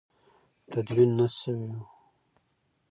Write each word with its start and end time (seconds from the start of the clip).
تدوین 0.69 1.11
نه 1.19 1.27
شوي 1.37 1.67
وو. 1.71 1.81